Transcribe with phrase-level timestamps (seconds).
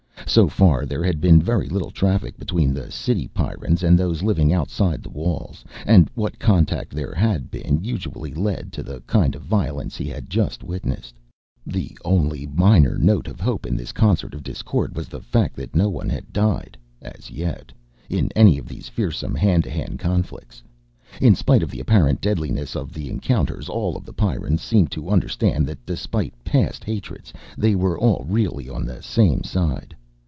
[0.27, 4.53] So far there had been very little traffic between the city Pyrrans and those living
[4.53, 9.41] outside the walls, and what contact there had been usually led to the kind of
[9.41, 11.15] violence he had just witnessed.
[11.67, 15.75] The only minor note of hope in this concert of discord was the fact that
[15.75, 17.73] no one had died as yet
[18.07, 20.63] in any of these fearsome hand to hand conflicts.
[21.19, 25.09] In spite of the apparent deadliness of the encounters all of the Pyrrans seemed to
[25.09, 29.93] understand that, despite past hatreds, they were all really on the same side.